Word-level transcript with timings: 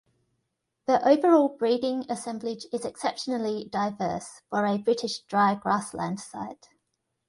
The 0.87 1.07
overall 1.07 1.47
breeding 1.49 2.07
assemblage 2.09 2.65
is 2.73 2.85
exceptionally 2.85 3.65
diverse 3.71 4.41
for 4.49 4.65
a 4.65 4.79
British 4.79 5.19
dry 5.19 5.53
grassland 5.53 6.19
site. 6.19 6.69